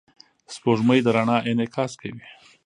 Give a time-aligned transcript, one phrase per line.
[0.55, 2.25] سپوږمۍ د رڼا انعکاس کوي.